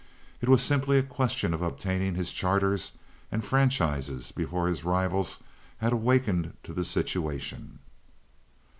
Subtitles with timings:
[0.41, 2.93] It was simply a question of obtaining his charters
[3.31, 5.43] and franchises before his rivals
[5.77, 7.77] had awakened to the situation.